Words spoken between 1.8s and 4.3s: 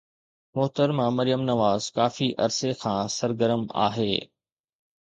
ڪافي عرصي کان سرگرم آهي.